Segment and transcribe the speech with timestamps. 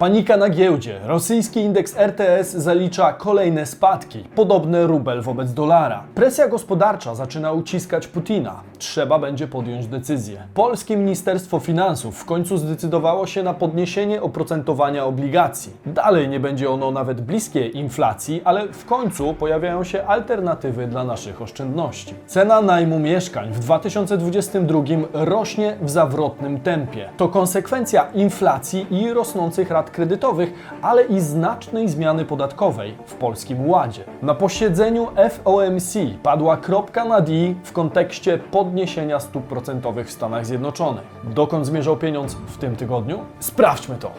[0.00, 1.00] Panika na giełdzie.
[1.04, 6.02] Rosyjski indeks RTS zalicza kolejne spadki, podobne rubel wobec dolara.
[6.14, 8.60] Presja gospodarcza zaczyna uciskać Putina.
[8.78, 10.42] Trzeba będzie podjąć decyzję.
[10.54, 15.72] Polskie Ministerstwo Finansów w końcu zdecydowało się na podniesienie oprocentowania obligacji.
[15.86, 21.42] Dalej nie będzie ono nawet bliskie inflacji, ale w końcu pojawiają się alternatywy dla naszych
[21.42, 22.14] oszczędności.
[22.26, 27.08] Cena najmu mieszkań w 2022 rośnie w zawrotnym tempie.
[27.16, 30.52] To konsekwencja inflacji i rosnących rat kredytowych,
[30.82, 34.04] ale i znacznej zmiany podatkowej w Polskim Ładzie.
[34.22, 37.32] Na posiedzeniu FOMC padła kropka na D
[37.64, 41.04] w kontekście podniesienia stóp procentowych w Stanach Zjednoczonych.
[41.24, 43.18] Dokąd zmierzał pieniądz w tym tygodniu?
[43.40, 44.10] Sprawdźmy to.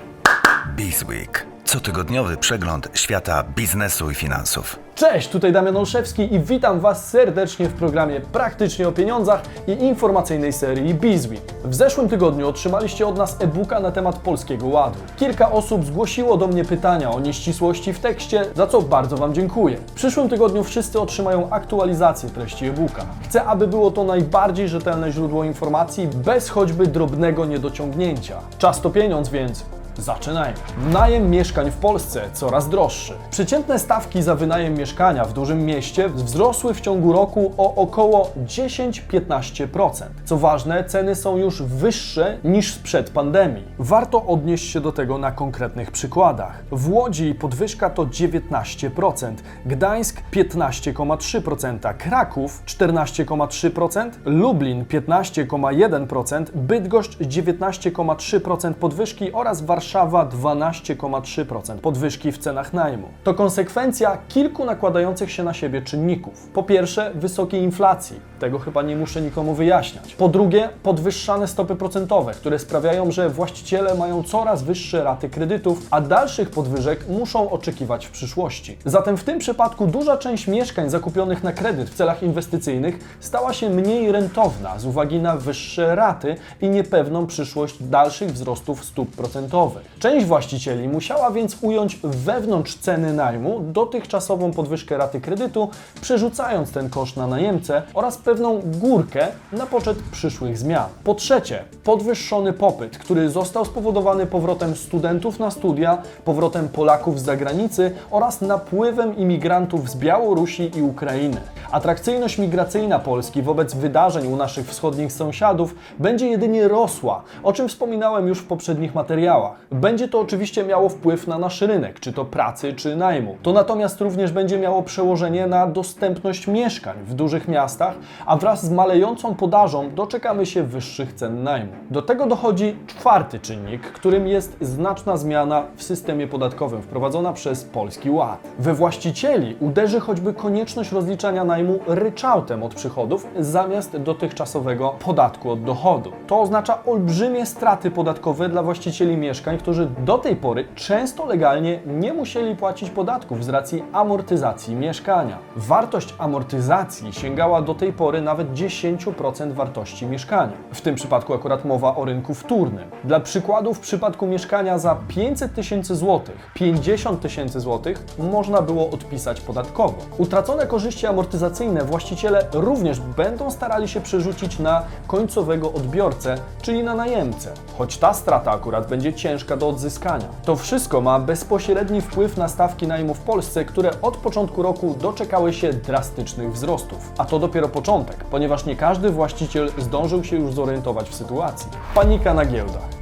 [0.75, 1.58] Bizweek.
[1.69, 4.79] Cotygodniowy przegląd świata biznesu i finansów.
[4.95, 10.53] Cześć, tutaj Damian Olszewski i witam Was serdecznie w programie Praktycznie o pieniądzach i informacyjnej
[10.53, 11.41] serii Bizweek.
[11.63, 14.97] W zeszłym tygodniu otrzymaliście od nas e-booka na temat Polskiego Ładu.
[15.17, 19.77] Kilka osób zgłosiło do mnie pytania o nieścisłości w tekście, za co bardzo Wam dziękuję.
[19.77, 23.05] W przyszłym tygodniu wszyscy otrzymają aktualizację treści e-booka.
[23.23, 28.39] Chcę, aby było to najbardziej rzetelne źródło informacji, bez choćby drobnego niedociągnięcia.
[28.57, 29.66] Czas to pieniądz, więc
[30.00, 30.58] Zaczynajmy.
[30.92, 33.14] Najem mieszkań w Polsce coraz droższy.
[33.31, 40.03] Przeciętne stawki za wynajem mieszkania w dużym mieście wzrosły w ciągu roku o około 10-15%.
[40.25, 43.64] Co ważne, ceny są już wyższe niż sprzed pandemii.
[43.80, 46.63] Warto odnieść się do tego na konkretnych przykładach.
[46.72, 49.34] W Łodzi podwyżka to 19%,
[49.66, 62.73] Gdańsk 15,3%, Kraków 14,3%, Lublin 15,1%, Bydgoszcz 19,3% podwyżki oraz Warszawa 12,3% podwyżki w cenach
[62.73, 63.07] najmu.
[63.23, 66.49] To konsekwencja kilku nakładających się na siebie czynników.
[66.53, 68.19] Po pierwsze, wysokiej inflacji.
[68.39, 70.15] Tego chyba nie muszę nikomu wyjaśniać.
[70.15, 76.01] Po drugie, podwyższane stopy procentowe, które sprawiają, że właściciele mają coraz wyższe raty kredytów, a
[76.01, 78.77] dalszych podwyżek muszą oczekiwać w przyszłości.
[78.85, 83.69] Zatem w tym przypadku duża część mieszkań zakupionych na kredyt w celach inwestycyjnych stała się
[83.69, 89.78] mniej rentowna z uwagi na wyższe raty i niepewną przyszłość dalszych wzrostów stóp procentowych.
[90.00, 95.69] Część właścicieli musiała więc ująć wewnątrz ceny najmu dotychczasową podwyżkę raty kredytu,
[96.01, 100.85] przerzucając ten koszt na najemcę oraz pewną górkę na poczet przyszłych zmian.
[101.03, 107.91] Po trzecie, podwyższony popyt, który został spowodowany powrotem studentów na studia, powrotem Polaków z zagranicy
[108.11, 111.41] oraz napływem imigrantów z Białorusi i Ukrainy.
[111.72, 118.28] Atrakcyjność migracyjna Polski wobec wydarzeń u naszych wschodnich sąsiadów będzie jedynie rosła, o czym wspominałem
[118.28, 119.59] już w poprzednich materiałach.
[119.72, 123.38] Będzie to oczywiście miało wpływ na nasz rynek, czy to pracy, czy najmu.
[123.41, 128.72] To natomiast również będzie miało przełożenie na dostępność mieszkań w dużych miastach, a wraz z
[128.72, 131.74] malejącą podażą doczekamy się wyższych cen najmu.
[131.91, 138.09] Do tego dochodzi czwarty czynnik, którym jest znaczna zmiana w systemie podatkowym wprowadzona przez Polski
[138.09, 138.40] Ład.
[138.59, 146.12] We właścicieli uderzy choćby konieczność rozliczania najmu ryczałtem od przychodów zamiast dotychczasowego podatku od dochodu.
[146.28, 152.14] To oznacza olbrzymie straty podatkowe dla właścicieli mieszkań, którzy do tej pory często legalnie nie
[152.14, 155.38] musieli płacić podatków z racji amortyzacji mieszkania.
[155.56, 160.53] Wartość amortyzacji sięgała do tej pory nawet 10% wartości mieszkania.
[160.74, 162.90] W tym przypadku akurat mowa o rynku wtórnym.
[163.03, 169.41] Dla przykładu, w przypadku mieszkania za 500 tysięcy złotych, 50 tysięcy złotych można było odpisać
[169.41, 169.96] podatkowo.
[170.18, 171.08] Utracone korzyści
[171.49, 177.53] amortyzacyjne właściciele również będą starali się przerzucić na końcowego odbiorcę, czyli na najemcę.
[177.77, 180.25] Choć ta strata akurat będzie ciężka do odzyskania.
[180.45, 185.53] To wszystko ma bezpośredni wpływ na stawki najmu w Polsce, które od początku roku doczekały
[185.53, 187.11] się drastycznych wzrostów.
[187.17, 191.69] A to dopiero początek, ponieważ nie każdy właściciel zdążył się już zorientować w sytuacji.
[191.95, 192.98] Panika na giełdach.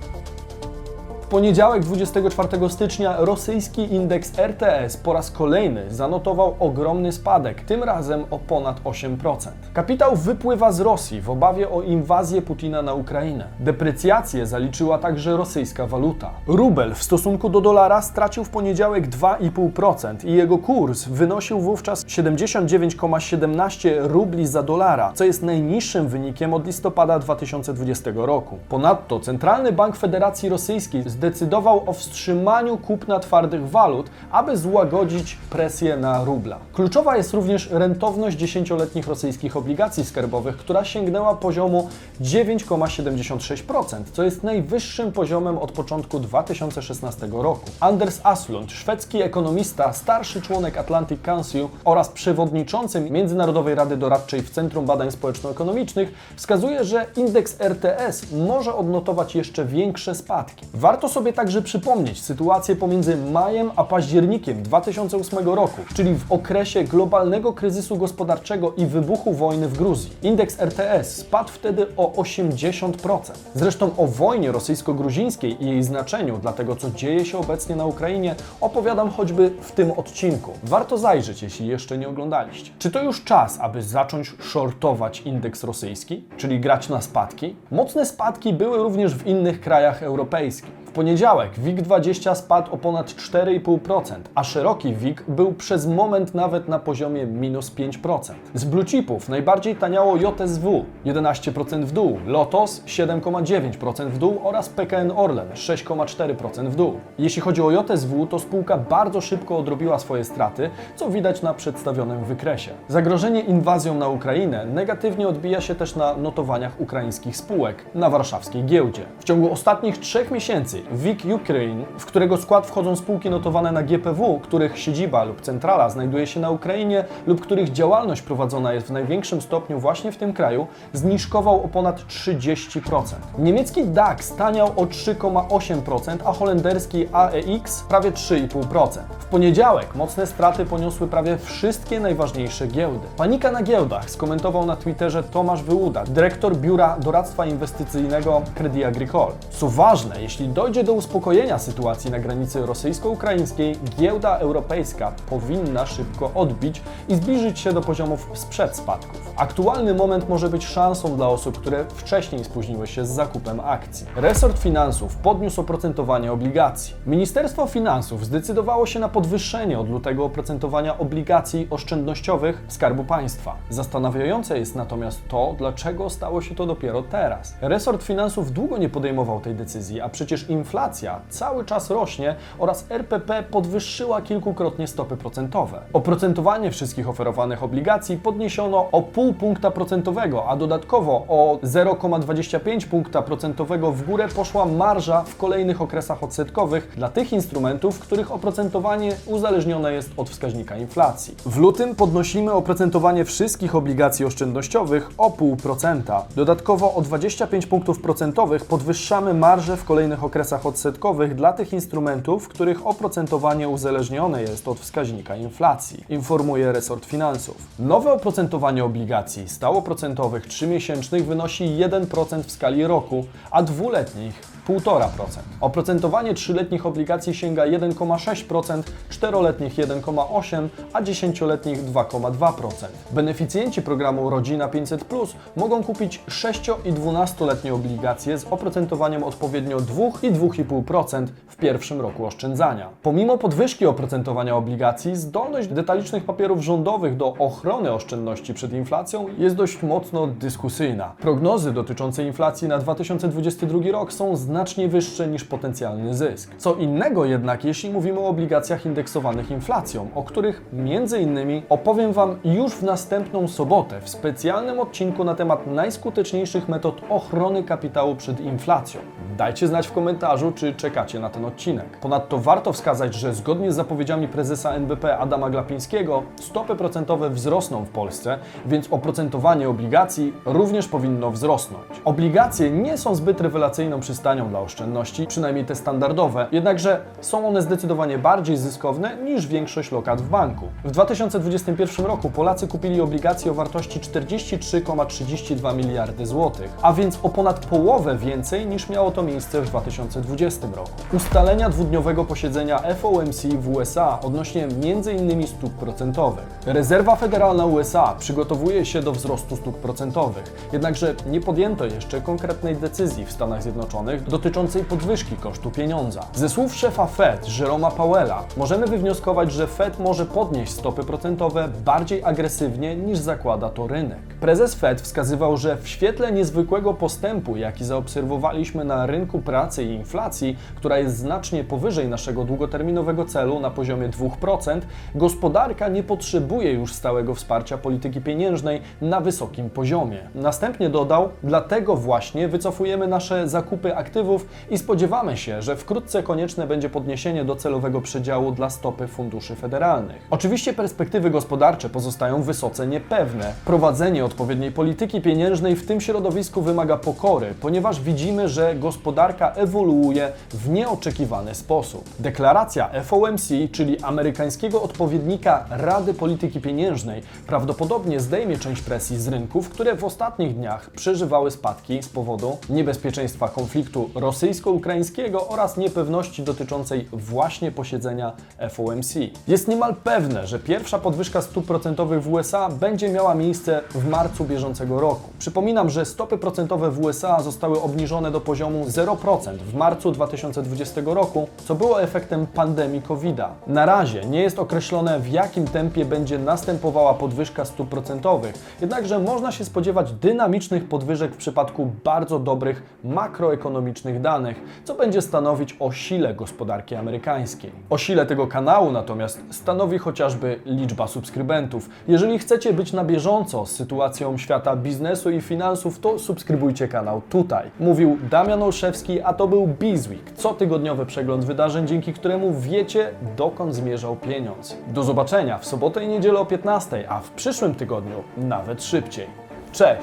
[1.30, 8.40] Poniedziałek 24 stycznia rosyjski indeks RTS po raz kolejny zanotował ogromny spadek, tym razem o
[8.40, 9.48] ponad 8%.
[9.74, 13.48] Kapitał wypływa z Rosji w obawie o inwazję Putina na Ukrainę.
[13.60, 16.32] Deprecjację zaliczyła także rosyjska waluta.
[16.48, 23.90] Rubel w stosunku do dolara stracił w poniedziałek 2,5% i jego kurs wynosił wówczas 79,17
[24.08, 28.58] rubli za dolara, co jest najniższym wynikiem od listopada 2020 roku.
[28.70, 36.24] Ponadto Centralny Bank Federacji Rosyjskiej zdecydował o wstrzymaniu kupna twardych walut, aby złagodzić presję na
[36.24, 36.58] rubla.
[36.74, 41.90] Kluczowa jest również rentowność 10-letnich rosyjskich obligacji skarbowych, która sięgnęła poziomu
[42.22, 47.66] 9,76%, co jest najwyższym poziomem od początku 2016 roku.
[47.80, 54.86] Anders Aslund, szwedzki ekonomista, starszy członek Atlantic Council oraz przewodniczący Międzynarodowej Rady Doradczej w Centrum
[54.86, 60.66] Badań Społeczno-Ekonomicznych, wskazuje, że indeks RTS może odnotować jeszcze większe spadki.
[60.74, 66.84] Warto Warto sobie także przypomnieć sytuację pomiędzy majem a październikiem 2008 roku, czyli w okresie
[66.84, 70.12] globalnego kryzysu gospodarczego i wybuchu wojny w Gruzji.
[70.24, 73.20] Indeks RTS spadł wtedy o 80%.
[73.56, 78.36] Zresztą o wojnie rosyjsko-gruzińskiej i jej znaczeniu dla tego, co dzieje się obecnie na Ukrainie,
[78.62, 80.52] opowiadam choćby w tym odcinku.
[80.64, 82.72] Warto zajrzeć, jeśli jeszcze nie oglądaliście.
[82.80, 87.56] Czy to już czas, aby zacząć shortować indeks rosyjski, czyli grać na spadki?
[87.72, 90.87] Mocne spadki były również w innych krajach europejskich.
[90.98, 97.26] Poniedziałek WIG20 spadł o ponad 4,5%, a szeroki WIG był przez moment nawet na poziomie
[97.26, 98.34] minus 5%.
[98.54, 105.12] Z blue chipów najbardziej taniało JSW 11% w dół, Lotos 7,9% w dół oraz PKN
[105.16, 107.00] Orlen 6,4% w dół.
[107.20, 112.24] Jeśli chodzi o JSW, to spółka bardzo szybko odrobiła swoje straty, co widać na przedstawionym
[112.24, 112.72] wykresie.
[112.88, 119.06] Zagrożenie inwazją na Ukrainę negatywnie odbija się też na notowaniach ukraińskich spółek na warszawskiej giełdzie.
[119.20, 124.40] W ciągu ostatnich trzech miesięcy WIG Ukraine, w którego skład wchodzą spółki notowane na GPW,
[124.40, 129.42] których siedziba lub centrala znajduje się na Ukrainie lub których działalność prowadzona jest w największym
[129.42, 133.04] stopniu właśnie w tym kraju, zniżkował o ponad 30%.
[133.40, 139.00] Niemiecki DAX taniał o 3,8%, a holenderski AEX prawie 3,5%.
[139.20, 143.08] W poniedziałek mocne straty poniosły prawie wszystkie najważniejsze giełdy.
[143.18, 149.34] Panika na giełdach skomentował na Twitterze Tomasz Wyłuda, dyrektor Biura Doradztwa Inwestycyjnego Credit Agricole.
[149.50, 156.82] Co ważne, jeśli dojdzie do uspokojenia sytuacji na granicy rosyjsko-ukraińskiej, giełda europejska powinna szybko odbić
[157.10, 159.27] i zbliżyć się do poziomów sprzed spadków.
[159.38, 164.08] Aktualny moment może być szansą dla osób, które wcześniej spóźniły się z zakupem akcji.
[164.16, 166.96] Resort Finansów podniósł oprocentowanie obligacji.
[167.06, 173.56] Ministerstwo Finansów zdecydowało się na podwyższenie od lutego oprocentowania obligacji oszczędnościowych Skarbu Państwa.
[173.70, 177.56] Zastanawiające jest natomiast to, dlaczego stało się to dopiero teraz.
[177.62, 183.44] Resort Finansów długo nie podejmował tej decyzji, a przecież inflacja cały czas rośnie oraz RPP
[183.44, 185.82] podwyższyła kilkukrotnie stopy procentowe.
[185.94, 193.92] Oprocentowanie wszystkich oferowanych obligacji podniesiono o pół punkta procentowego, a dodatkowo o 0,25 punkta procentowego
[193.92, 200.12] w górę poszła marża w kolejnych okresach odsetkowych dla tych instrumentów, których oprocentowanie uzależnione jest
[200.18, 201.36] od wskaźnika inflacji.
[201.46, 206.22] W lutym podnosimy oprocentowanie wszystkich obligacji oszczędnościowych o 0,5%.
[206.36, 212.88] Dodatkowo o 25 punktów procentowych podwyższamy marżę w kolejnych okresach odsetkowych dla tych instrumentów, których
[212.88, 217.58] oprocentowanie uzależnione jest od wskaźnika inflacji, informuje resort finansów.
[217.80, 219.17] Nowe oprocentowanie obligacji
[219.48, 225.40] stałoprocentowych 3-miesięcznych wynosi 1% w skali roku, a dwuletnich 1,5%.
[225.62, 232.86] Oprocentowanie trzyletnich obligacji sięga 1,6%, czteroletnich 1,8%, a dziesięcioletnich 2,2%.
[233.12, 240.04] Beneficjenci programu Rodzina 500 Plus mogą kupić 6 i 12-letnie obligacje z oprocentowaniem odpowiednio 2
[240.04, 242.90] i 2,5% w pierwszym roku oszczędzania.
[243.04, 249.84] Pomimo podwyżki oprocentowania obligacji, zdolność detalicznych papierów rządowych do ochrony oszczędności przed inflacją jest dość
[249.84, 251.16] mocno dyskusyjna.
[251.20, 254.57] Prognozy dotyczące inflacji na 2022 rok są znacznie
[254.88, 256.56] wyższe niż potencjalny zysk.
[256.58, 262.36] Co innego jednak, jeśli mówimy o obligacjach indeksowanych inflacją, o których między innymi opowiem Wam
[262.44, 269.02] już w następną sobotę w specjalnym odcinku na temat najskuteczniejszych metod ochrony kapitału przed inflacją.
[269.38, 271.98] Dajcie znać w komentarzu, czy czekacie na ten odcinek.
[271.98, 277.90] Ponadto warto wskazać, że zgodnie z zapowiedziami prezesa NBP Adama Glapińskiego, stopy procentowe wzrosną w
[277.90, 281.86] Polsce, więc oprocentowanie obligacji również powinno wzrosnąć.
[282.06, 288.18] Obligacje nie są zbyt rewelacyjną przystanią dla oszczędności, przynajmniej te standardowe, jednakże są one zdecydowanie
[288.18, 290.68] bardziej zyskowne niż większość lokat w banku.
[290.84, 297.66] W 2021 roku Polacy kupili obligacje o wartości 43,32 miliardy złotych, a więc o ponad
[297.66, 300.92] połowę więcej niż miało to miejsce w 2020 roku.
[301.14, 305.48] Ustalenia dwudniowego posiedzenia FOMC w USA odnośnie m.in.
[305.48, 306.46] stóp procentowych.
[306.66, 313.26] Rezerwa Federalna USA przygotowuje się do wzrostu stóp procentowych, jednakże nie podjęto jeszcze konkretnej decyzji
[313.26, 316.22] w Stanach Zjednoczonych dotyczącej podwyżki kosztu pieniądza.
[316.34, 322.24] Ze słów szefa Fed, Jeroma Powella, możemy wywnioskować, że Fed może podnieść stopy procentowe bardziej
[322.24, 324.20] agresywnie niż zakłada to rynek.
[324.40, 330.58] Prezes Fed wskazywał, że w świetle niezwykłego postępu, jaki zaobserwowaliśmy na rynku pracy i inflacji,
[330.76, 334.82] która jest znacznie powyżej naszego długoterminowego celu na poziomie 2%,
[335.16, 340.20] gospodarka nie potrzebuje już stałego wsparcia polityki pieniężnej na wysokim poziomie.
[340.36, 346.90] Następnie dodał, dlatego właśnie wycofujemy nasze zakupy aktywów i spodziewamy się, że wkrótce konieczne będzie
[346.90, 350.28] podniesienie docelowego przedziału dla stopy funduszy federalnych.
[350.30, 353.54] Oczywiście perspektywy gospodarcze pozostają wysoce niepewne.
[353.66, 360.32] Prowadzenie odpowiedniej polityki pieniężnej w tym środowisku wymaga pokory, ponieważ widzimy, że gospodarka gospodarka ewoluuje
[360.50, 362.10] w nieoczekiwany sposób.
[362.20, 369.96] Deklaracja FOMC, czyli amerykańskiego odpowiednika Rady Polityki Pieniężnej, prawdopodobnie zdejmie część presji z rynków, które
[369.96, 378.32] w ostatnich dniach przeżywały spadki z powodu niebezpieczeństwa konfliktu rosyjsko-ukraińskiego oraz niepewności dotyczącej właśnie posiedzenia
[378.70, 379.16] FOMC.
[379.48, 384.46] Jest niemal pewne, że pierwsza podwyżka stóp procentowych w USA będzie miała miejsce w marcu
[384.46, 385.30] bieżącego roku.
[385.40, 391.48] Przypominam, że stopy procentowe w USA zostały obniżone do poziomu 0% w marcu 2020 roku,
[391.66, 393.50] co było efektem pandemii COVID-a.
[393.68, 399.52] Na razie nie jest określone, w jakim tempie będzie następowała podwyżka stóp procentowych, jednakże można
[399.52, 406.34] się spodziewać dynamicznych podwyżek w przypadku bardzo dobrych makroekonomicznych danych, co będzie stanowić o sile
[406.34, 407.72] gospodarki amerykańskiej.
[407.90, 411.90] O sile tego kanału natomiast stanowi chociażby liczba subskrybentów.
[412.08, 417.72] Jeżeli chcecie być na bieżąco z sytuacją świata biznesu i finansów, to subskrybujcie kanał tutaj.
[417.80, 424.16] Mówił Damian Olszewski, a to był Bizweek, cotygodniowy przegląd wydarzeń, dzięki któremu wiecie, dokąd zmierzał
[424.16, 424.78] pieniądz.
[424.88, 429.28] Do zobaczenia w sobotę i niedzielę o 15, a w przyszłym tygodniu nawet szybciej.
[429.72, 430.02] Cześć!